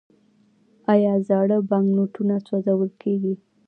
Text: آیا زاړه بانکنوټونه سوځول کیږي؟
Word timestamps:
آیا 0.93 1.13
زاړه 1.27 1.57
بانکنوټونه 1.69 2.35
سوځول 2.47 2.89
کیږي؟ 3.01 3.33